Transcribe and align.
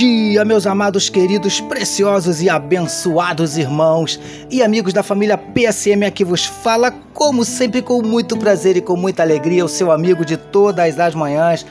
Dia, 0.00 0.46
meus 0.46 0.66
amados, 0.66 1.10
queridos, 1.10 1.60
preciosos 1.60 2.40
e 2.40 2.48
abençoados 2.48 3.58
irmãos 3.58 4.18
e 4.50 4.62
amigos 4.62 4.94
da 4.94 5.02
família 5.02 5.36
PSM 5.36 6.06
aqui 6.06 6.24
vos 6.24 6.46
fala, 6.46 6.90
como 7.12 7.44
sempre, 7.44 7.82
com 7.82 8.00
muito 8.00 8.34
prazer 8.38 8.78
e 8.78 8.80
com 8.80 8.96
muita 8.96 9.22
alegria, 9.22 9.62
o 9.62 9.68
seu 9.68 9.92
amigo 9.92 10.24
de 10.24 10.38
todas 10.38 10.98
as 10.98 11.14
manhãs, 11.14 11.66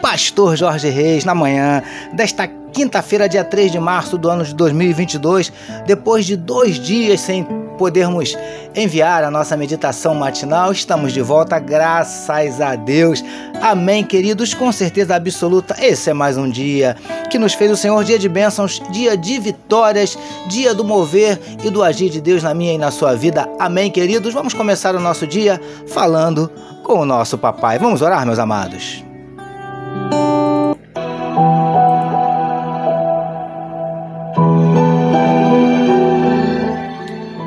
Pastor 0.00 0.56
Jorge 0.56 0.88
Reis, 0.88 1.26
na 1.26 1.34
manhã 1.34 1.82
desta 2.14 2.48
quinta-feira, 2.72 3.28
dia 3.28 3.44
3 3.44 3.72
de 3.72 3.78
março 3.78 4.16
do 4.16 4.30
ano 4.30 4.44
de 4.44 4.54
2022, 4.54 5.52
depois 5.86 6.24
de 6.24 6.36
dois 6.36 6.76
dias 6.76 7.20
sem 7.20 7.46
podermos 7.74 8.36
enviar 8.74 9.24
a 9.24 9.30
nossa 9.30 9.56
meditação 9.56 10.14
matinal. 10.14 10.72
Estamos 10.72 11.12
de 11.12 11.20
volta, 11.20 11.58
graças 11.58 12.60
a 12.60 12.74
Deus. 12.74 13.24
Amém, 13.60 14.02
queridos. 14.02 14.54
Com 14.54 14.72
certeza 14.72 15.14
absoluta, 15.14 15.76
esse 15.80 16.10
é 16.10 16.14
mais 16.14 16.36
um 16.36 16.48
dia 16.48 16.96
que 17.30 17.38
nos 17.38 17.54
fez 17.54 17.70
o 17.70 17.76
Senhor, 17.76 18.02
dia 18.04 18.18
de 18.18 18.28
bênçãos, 18.28 18.80
dia 18.90 19.16
de 19.16 19.38
vitórias, 19.38 20.16
dia 20.48 20.74
do 20.74 20.84
mover 20.84 21.40
e 21.62 21.70
do 21.70 21.82
agir 21.82 22.10
de 22.10 22.20
Deus 22.20 22.42
na 22.42 22.54
minha 22.54 22.74
e 22.74 22.78
na 22.78 22.90
sua 22.90 23.14
vida. 23.14 23.48
Amém, 23.58 23.90
queridos. 23.90 24.32
Vamos 24.32 24.54
começar 24.54 24.94
o 24.94 25.00
nosso 25.00 25.26
dia 25.26 25.60
falando 25.88 26.50
com 26.82 27.00
o 27.00 27.06
nosso 27.06 27.36
papai. 27.38 27.78
Vamos 27.78 28.02
orar, 28.02 28.24
meus 28.24 28.38
amados. 28.38 29.04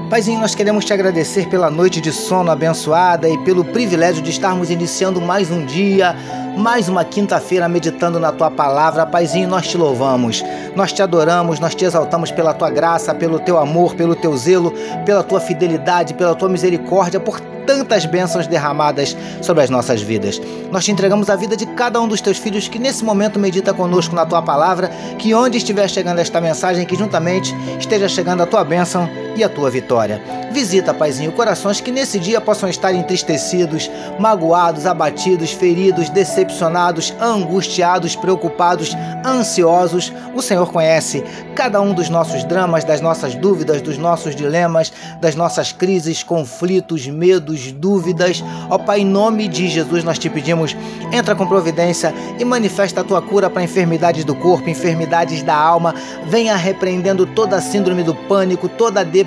Paizinho, 0.09 0.39
nós 0.39 0.55
queremos 0.55 0.85
te 0.85 0.93
agradecer 0.93 1.49
pela 1.49 1.69
noite 1.69 1.99
de 1.99 2.13
sono 2.13 2.49
abençoada 2.49 3.27
e 3.27 3.37
pelo 3.39 3.65
privilégio 3.65 4.21
de 4.21 4.31
estarmos 4.31 4.69
iniciando 4.69 5.19
mais 5.19 5.51
um 5.51 5.65
dia, 5.65 6.15
mais 6.57 6.87
uma 6.87 7.03
quinta-feira 7.03 7.67
meditando 7.67 8.17
na 8.17 8.31
tua 8.31 8.49
palavra. 8.49 9.05
Paizinho, 9.05 9.49
nós 9.49 9.67
te 9.67 9.77
louvamos, 9.77 10.45
nós 10.77 10.93
te 10.93 11.01
adoramos, 11.01 11.59
nós 11.59 11.75
te 11.75 11.83
exaltamos 11.83 12.31
pela 12.31 12.53
tua 12.53 12.69
graça, 12.69 13.13
pelo 13.13 13.37
teu 13.37 13.57
amor, 13.57 13.95
pelo 13.95 14.15
teu 14.15 14.35
zelo, 14.37 14.73
pela 15.05 15.23
tua 15.23 15.41
fidelidade, 15.41 16.13
pela 16.13 16.33
tua 16.33 16.47
misericórdia, 16.47 17.19
por 17.19 17.41
tantas 17.65 18.05
bênçãos 18.05 18.47
derramadas 18.47 19.15
sobre 19.41 19.61
as 19.61 19.69
nossas 19.69 20.01
vidas. 20.01 20.41
Nós 20.71 20.85
te 20.85 20.91
entregamos 20.91 21.29
a 21.29 21.35
vida 21.35 21.57
de 21.57 21.65
cada 21.65 21.99
um 21.99 22.07
dos 22.07 22.21
teus 22.21 22.37
filhos 22.37 22.69
que 22.69 22.79
nesse 22.79 23.03
momento 23.03 23.37
medita 23.37 23.73
conosco 23.73 24.15
na 24.15 24.25
tua 24.25 24.41
palavra, 24.41 24.89
que 25.19 25.33
onde 25.33 25.57
estiver 25.57 25.89
chegando 25.89 26.19
esta 26.19 26.39
mensagem, 26.39 26.85
que 26.85 26.95
juntamente 26.95 27.53
esteja 27.77 28.07
chegando 28.07 28.41
a 28.41 28.45
tua 28.45 28.63
bênção 28.63 29.26
e 29.37 29.43
a 29.43 29.49
tua 29.49 29.69
vitória. 29.69 30.21
Visita, 30.51 30.93
Paizinho, 30.93 31.31
corações 31.31 31.79
que 31.79 31.91
nesse 31.91 32.17
dia 32.19 32.41
possam 32.41 32.67
estar 32.67 32.93
entristecidos, 32.93 33.89
magoados, 34.19 34.87
abatidos, 34.87 35.51
feridos, 35.51 36.09
decepcionados, 36.09 37.13
angustiados, 37.21 38.15
preocupados, 38.15 38.95
ansiosos. 39.23 40.11
O 40.33 40.41
Senhor 40.41 40.71
conhece 40.71 41.23
cada 41.55 41.79
um 41.79 41.93
dos 41.93 42.09
nossos 42.09 42.43
dramas, 42.43 42.83
das 42.83 43.01
nossas 43.01 43.35
dúvidas, 43.35 43.81
dos 43.81 43.97
nossos 43.97 44.35
dilemas, 44.35 44.91
das 45.21 45.35
nossas 45.35 45.71
crises, 45.71 46.23
conflitos, 46.23 47.05
medos, 47.07 47.71
dúvidas. 47.71 48.43
Ó 48.69 48.77
Pai, 48.79 49.01
em 49.01 49.05
nome 49.05 49.47
de 49.47 49.67
Jesus 49.67 50.03
nós 50.03 50.17
te 50.17 50.29
pedimos, 50.29 50.75
entra 51.11 51.35
com 51.35 51.45
providência 51.45 52.13
e 52.39 52.45
manifesta 52.45 53.01
a 53.01 53.03
tua 53.03 53.21
cura 53.21 53.49
para 53.49 53.63
enfermidades 53.63 54.25
do 54.25 54.33
corpo, 54.33 54.69
enfermidades 54.69 55.43
da 55.43 55.55
alma. 55.55 55.93
Venha 56.25 56.55
repreendendo 56.55 57.25
toda 57.27 57.57
a 57.57 57.61
síndrome 57.61 58.01
do 58.01 58.15
pânico, 58.15 58.67
toda 58.67 59.01
a 59.01 59.03
depressão, 59.03 59.26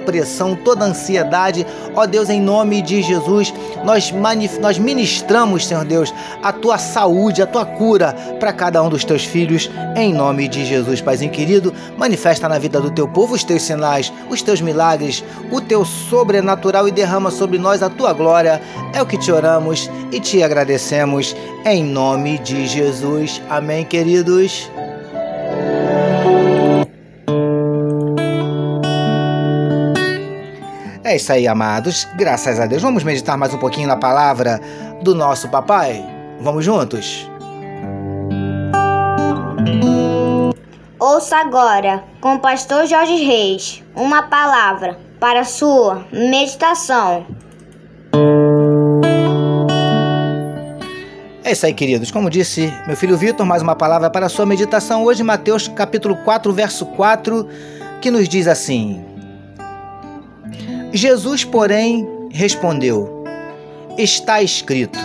toda 0.65 0.85
a 0.85 0.89
ansiedade. 0.89 1.67
Ó 1.95 2.07
Deus, 2.07 2.29
em 2.29 2.41
nome 2.41 2.83
de 2.83 3.03
Jesus, 3.03 3.53
nós, 3.85 4.13
nós 4.61 4.79
ministramos, 4.79 5.67
Senhor 5.67 5.85
Deus, 5.85 6.13
a 6.43 6.53
tua 6.53 6.79
saúde, 6.79 7.43
a 7.43 7.47
tua 7.47 7.65
cura 7.65 8.13
para 8.39 8.53
cada 8.53 8.83
um 8.83 8.89
dos 8.89 9.05
teus 9.05 9.25
filhos, 9.25 9.71
em 9.97 10.13
nome 10.13 10.49
de 10.49 10.65
Jesus, 10.65 11.01
Paizinho 11.01 11.31
querido. 11.31 11.73
Manifesta 11.97 12.49
na 12.49 12.59
vida 12.59 12.81
do 12.81 12.91
teu 12.91 13.07
povo 13.07 13.35
os 13.35 13.45
teus 13.45 13.63
sinais, 13.63 14.13
os 14.29 14.43
teus 14.43 14.61
milagres, 14.61 15.25
o 15.51 15.61
teu 15.61 15.85
sobrenatural 15.85 16.89
e 16.89 16.93
derrama 16.93 17.31
sobre 17.31 17.59
nós 17.59 17.83
a 17.83 17.91
tua 17.91 18.13
glória. 18.13 18.61
É 18.93 19.03
o 19.03 19.07
que 19.07 19.19
te 19.19 19.31
oramos 19.31 19.91
e 20.13 20.21
te 20.21 20.43
agradecemos, 20.43 21.37
em 21.65 21.85
nome 21.85 22.39
de 22.39 22.67
Jesus. 22.67 23.41
Amém, 23.49 23.85
queridos. 23.85 24.71
É 31.11 31.17
isso 31.17 31.33
aí, 31.33 31.49
amados. 31.49 32.07
Graças 32.15 32.61
a 32.61 32.67
Deus. 32.67 32.83
Vamos 32.83 33.03
meditar 33.03 33.37
mais 33.37 33.53
um 33.53 33.59
pouquinho 33.59 33.89
na 33.89 33.97
palavra 33.97 34.61
do 35.03 35.13
nosso 35.13 35.49
papai? 35.49 36.05
Vamos 36.41 36.65
juntos? 36.65 37.29
Ouça 41.01 41.39
agora, 41.39 42.05
com 42.21 42.37
o 42.37 42.39
pastor 42.39 42.87
Jorge 42.87 43.25
Reis, 43.25 43.83
uma 43.97 44.23
palavra 44.23 45.01
para 45.19 45.43
sua 45.43 46.07
meditação. 46.13 47.27
É 51.43 51.51
isso 51.51 51.67
aí, 51.67 51.75
queridos. 51.75 52.13
Como 52.13 52.31
disse 52.31 52.73
meu 52.87 52.97
filho 52.97 53.17
Vitor, 53.17 53.45
mais 53.45 53.63
uma 53.63 53.75
palavra 53.75 54.09
para 54.11 54.29
sua 54.29 54.47
meditação 54.47 55.03
hoje, 55.03 55.25
Mateus 55.25 55.67
capítulo 55.67 56.15
4, 56.19 56.53
verso 56.53 56.87
4, 56.87 57.49
que 58.01 58.13
nos 58.13 58.29
diz 58.29 58.47
assim: 58.47 59.10
Jesus, 60.93 61.45
porém, 61.45 62.09
respondeu: 62.31 63.25
Está 63.97 64.43
escrito. 64.43 64.99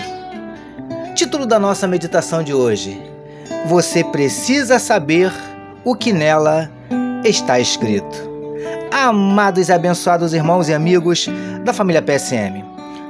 Título 1.14 1.46
da 1.46 1.60
nossa 1.60 1.88
meditação 1.88 2.42
de 2.42 2.54
hoje: 2.54 3.00
Você 3.68 4.04
precisa 4.04 4.80
saber 4.80 5.32
o 5.84 5.96
que 5.96 6.12
nela 6.12 6.72
está 7.24 7.60
escrito. 7.60 8.36
Amados 8.92 9.70
e 9.70 9.74
abençoados 9.74 10.34
irmãos 10.34 10.70
e 10.70 10.74
amigos 10.74 11.28
da 11.64 11.72
família 11.72 12.02
PSM. 12.02 12.64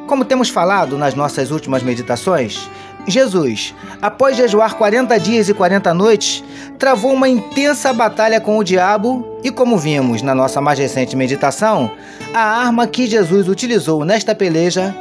Como 0.06 0.26
temos 0.26 0.50
falado 0.50 0.98
nas 0.98 1.16
nossas 1.16 1.52
últimas 1.52 1.82
meditações, 1.82 2.70
Jesus, 3.08 3.74
após 4.02 4.36
jejuar 4.36 4.76
40 4.76 5.20
dias 5.20 5.48
e 5.48 5.54
40 5.54 5.94
noites, 5.94 6.44
travou 6.78 7.14
uma 7.14 7.30
intensa 7.30 7.94
batalha 7.94 8.42
com 8.42 8.58
o 8.58 8.64
diabo 8.64 9.26
e, 9.44 9.52
como 9.52 9.78
vimos 9.78 10.22
na 10.22 10.34
nossa 10.34 10.60
mais 10.60 10.80
recente 10.80 11.16
meditação, 11.16 11.92
a 12.36 12.66
arma 12.66 12.86
que 12.86 13.08
Jesus 13.08 13.48
utilizou 13.48 14.04
nesta 14.04 14.36
peleja 14.36 14.94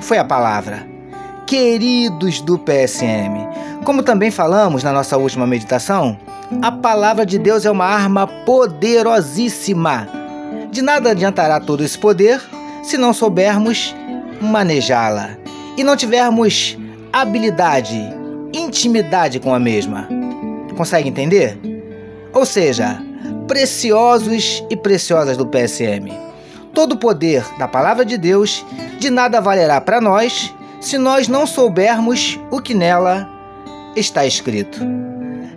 foi 0.00 0.16
a 0.16 0.24
palavra. 0.24 0.88
Queridos 1.46 2.40
do 2.40 2.58
PSM, 2.58 3.46
como 3.84 4.02
também 4.02 4.30
falamos 4.30 4.82
na 4.82 4.90
nossa 4.90 5.18
última 5.18 5.46
meditação, 5.46 6.18
a 6.62 6.72
palavra 6.72 7.26
de 7.26 7.38
Deus 7.38 7.66
é 7.66 7.70
uma 7.70 7.84
arma 7.84 8.26
poderosíssima. 8.26 10.08
De 10.70 10.80
nada 10.80 11.10
adiantará 11.10 11.60
todo 11.60 11.84
esse 11.84 11.98
poder 11.98 12.40
se 12.82 12.96
não 12.96 13.12
soubermos 13.12 13.94
manejá-la 14.40 15.36
e 15.76 15.84
não 15.84 15.94
tivermos 15.94 16.78
habilidade, 17.12 18.00
intimidade 18.50 19.38
com 19.38 19.52
a 19.52 19.58
mesma. 19.58 20.08
Consegue 20.74 21.10
entender? 21.10 21.58
Ou 22.32 22.46
seja, 22.46 22.98
preciosos 23.46 24.64
e 24.70 24.76
preciosas 24.76 25.36
do 25.36 25.46
PSM. 25.46 26.27
Todo 26.72 26.92
o 26.92 26.96
poder 26.96 27.44
da 27.58 27.66
palavra 27.66 28.04
de 28.04 28.16
Deus 28.16 28.64
de 28.98 29.10
nada 29.10 29.40
valerá 29.40 29.80
para 29.80 30.00
nós 30.00 30.54
se 30.80 30.96
nós 30.96 31.28
não 31.28 31.46
soubermos 31.46 32.38
o 32.50 32.60
que 32.60 32.74
nela 32.74 33.28
está 33.96 34.24
escrito. 34.24 34.78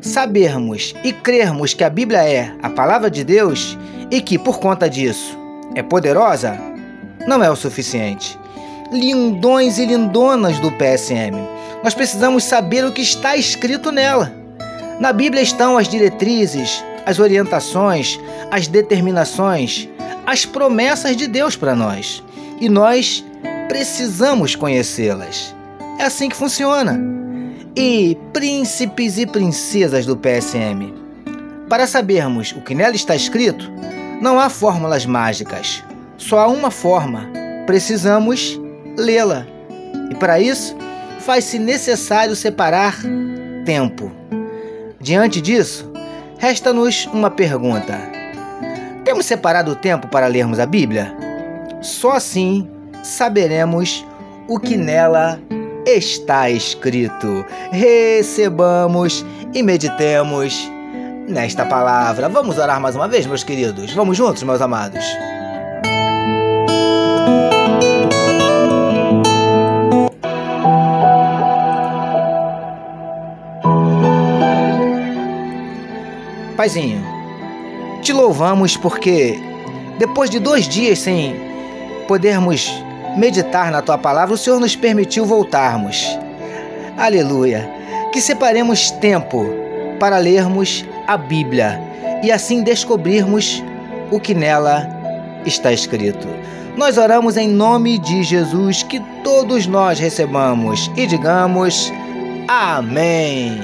Sabermos 0.02 0.96
e 1.04 1.14
crermos 1.14 1.74
que 1.74 1.84
a 1.84 1.90
Bíblia 1.90 2.24
é 2.24 2.56
a 2.64 2.70
palavra 2.70 3.10
de 3.10 3.24
Deus 3.24 3.78
e 4.10 4.20
que, 4.20 4.40
por 4.40 4.60
conta 4.60 4.90
disso, 4.90 5.38
é 5.76 5.84
poderosa, 5.84 6.60
não 7.28 7.44
é 7.44 7.52
o 7.52 7.56
suficiente 7.56 8.42
lindões 8.92 9.78
e 9.78 9.86
lindonas 9.86 10.60
do 10.60 10.70
PSM. 10.72 11.36
Nós 11.82 11.94
precisamos 11.94 12.44
saber 12.44 12.86
o 12.86 12.92
que 12.92 13.02
está 13.02 13.38
escrito 13.38 13.92
nela. 13.92 14.32
Na 15.00 15.14
Bíblia 15.14 15.42
estão 15.42 15.78
as 15.78 15.88
diretrizes, 15.88 16.84
as 17.06 17.18
orientações, 17.18 18.20
as 18.52 18.68
determinações, 18.68 19.90
as 20.26 20.46
promessas 20.46 21.16
de 21.16 21.28
Deus 21.28 21.56
para 21.56 21.76
nós. 21.76 22.24
E 22.60 22.70
nós 22.70 23.26
precisamos 23.68 24.56
conhecê-las. 24.56 25.56
É 26.00 26.04
assim 26.04 26.30
que 26.30 26.36
funciona. 26.36 27.00
E 27.76 28.18
príncipes 28.34 29.18
e 29.18 29.26
princesas 29.26 30.06
do 30.06 30.18
PSM. 30.18 30.94
Para 31.70 31.88
sabermos 31.88 32.52
o 32.52 32.62
que 32.62 32.76
nela 32.76 32.96
está 32.96 33.16
escrito, 33.16 33.72
não 34.22 34.40
há 34.40 34.50
fórmulas 34.50 35.06
mágicas. 35.06 35.84
Só 36.18 36.40
há 36.40 36.48
uma 36.48 36.70
forma. 36.70 37.30
Precisamos 37.66 38.60
lê-la. 38.98 39.46
E 40.10 40.16
para 40.16 40.40
isso, 40.40 40.76
faz-se 41.20 41.58
necessário 41.58 42.36
separar 42.36 42.98
tempo. 43.66 44.12
Diante 45.00 45.40
disso, 45.40 45.92
resta-nos 46.38 47.06
uma 47.08 47.32
pergunta: 47.32 47.98
temos 49.22 49.26
separado 49.26 49.76
tempo 49.76 50.08
para 50.08 50.26
lermos 50.26 50.60
a 50.60 50.66
Bíblia? 50.66 51.16
Só 51.82 52.14
assim 52.14 52.68
saberemos 53.04 54.06
o 54.48 54.60
que 54.60 54.76
nela 54.76 55.40
está 55.86 56.50
escrito. 56.50 57.46
Recebamos 57.72 59.24
e 59.54 59.62
meditemos 59.62 60.68
nesta 61.28 61.66
palavra. 61.66 62.28
Vamos 62.30 62.58
orar 62.58 62.82
mais 62.82 62.96
uma 62.96 63.08
vez, 63.08 63.28
meus 63.28 63.44
queridos? 63.44 63.94
Vamos 63.94 64.18
juntos, 64.18 64.42
meus 64.42 64.60
amados? 64.60 65.06
Paizinho, 76.58 77.21
te 78.02 78.12
louvamos 78.12 78.76
porque 78.76 79.40
depois 79.98 80.30
de 80.30 80.40
dois 80.40 80.68
dias 80.68 81.00
sem 81.00 81.36
podermos 82.08 82.72
meditar 83.16 83.72
na 83.72 83.82
tua 83.82 83.98
palavra, 83.98 84.34
o 84.34 84.38
Senhor 84.38 84.60
nos 84.60 84.76
permitiu 84.76 85.26
voltarmos. 85.26 86.06
Aleluia. 86.98 87.70
Que 88.12 88.20
separemos 88.20 88.92
tempo 88.92 89.46
para 90.00 90.18
lermos 90.18 90.84
a 91.08 91.16
Bíblia 91.16 91.80
e 92.24 92.32
assim 92.32 92.64
descobrirmos 92.64 93.64
o 94.10 94.20
que 94.20 94.34
nela 94.34 94.88
está 95.46 95.72
escrito. 95.72 96.28
Nós 96.76 96.98
oramos 96.98 97.38
em 97.38 97.48
nome 97.48 97.98
de 97.98 98.24
Jesus 98.24 98.84
que 98.84 99.00
todos 99.24 99.68
nós 99.68 100.00
recebamos 100.00 100.90
e 100.96 101.06
digamos 101.06 101.92
Amém. 102.48 103.62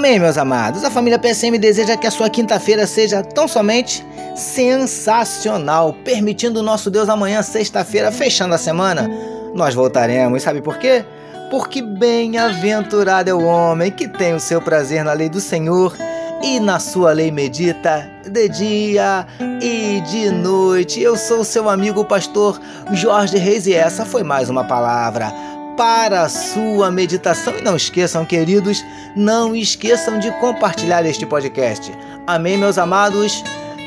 Amém, 0.00 0.18
meus 0.18 0.38
amados. 0.38 0.82
A 0.82 0.90
família 0.90 1.18
PSM 1.18 1.58
deseja 1.58 1.94
que 1.94 2.06
a 2.06 2.10
sua 2.10 2.30
quinta-feira 2.30 2.86
seja 2.86 3.22
tão 3.22 3.46
somente 3.46 4.02
sensacional, 4.34 5.92
permitindo 5.92 6.60
o 6.60 6.62
nosso 6.62 6.90
Deus 6.90 7.06
amanhã, 7.10 7.42
sexta-feira, 7.42 8.10
fechando 8.10 8.54
a 8.54 8.58
semana. 8.58 9.10
Nós 9.54 9.74
voltaremos, 9.74 10.42
sabe 10.42 10.62
por 10.62 10.78
quê? 10.78 11.04
Porque 11.50 11.82
bem-aventurado 11.82 13.28
é 13.28 13.34
o 13.34 13.44
homem 13.44 13.90
que 13.90 14.08
tem 14.08 14.32
o 14.32 14.40
seu 14.40 14.62
prazer 14.62 15.04
na 15.04 15.12
lei 15.12 15.28
do 15.28 15.38
Senhor 15.38 15.94
e 16.42 16.58
na 16.58 16.78
sua 16.78 17.12
lei 17.12 17.30
medita 17.30 18.10
de 18.26 18.48
dia 18.48 19.26
e 19.60 20.00
de 20.00 20.30
noite. 20.30 21.02
Eu 21.02 21.14
sou 21.14 21.44
seu 21.44 21.68
amigo 21.68 22.06
pastor 22.06 22.58
Jorge 22.92 23.36
Reis 23.36 23.66
e 23.66 23.74
essa 23.74 24.06
foi 24.06 24.22
mais 24.22 24.48
uma 24.48 24.64
palavra 24.64 25.30
para 25.80 26.24
a 26.24 26.28
sua 26.28 26.90
meditação. 26.90 27.56
E 27.56 27.62
não 27.62 27.74
esqueçam, 27.74 28.22
queridos, 28.22 28.84
não 29.16 29.56
esqueçam 29.56 30.18
de 30.18 30.30
compartilhar 30.32 31.06
este 31.06 31.24
podcast. 31.24 31.90
Amém, 32.26 32.58
meus 32.58 32.76
amados? 32.76 33.42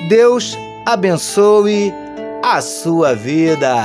Deus 0.09 0.57
abençoe 0.87 1.93
a 2.41 2.61
sua 2.61 3.13
vida. 3.13 3.75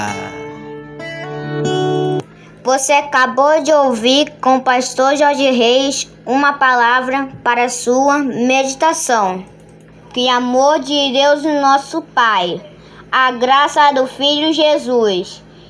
Você 2.64 2.94
acabou 2.94 3.62
de 3.62 3.75
ouvir 3.75 4.32
com 4.40 4.56
o 4.56 4.62
pastor 4.62 5.14
Jorge 5.14 5.50
Reis 5.50 6.08
uma 6.25 6.55
palavra 6.55 7.28
para 7.44 7.64
a 7.64 7.69
sua 7.69 8.20
meditação. 8.20 9.44
Que 10.14 10.31
amor 10.31 10.78
de 10.78 11.12
Deus, 11.12 11.43
nosso 11.43 12.00
Pai, 12.00 12.58
a 13.12 13.32
graça 13.32 13.93
do 13.93 14.06
Filho 14.06 14.50
Jesus 14.55 15.46